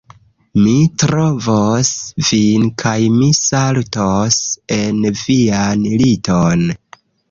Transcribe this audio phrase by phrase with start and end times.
[0.61, 0.71] Mi
[1.03, 1.91] trovos
[2.31, 4.43] vin kaj mi saltos
[4.81, 6.71] en vian liton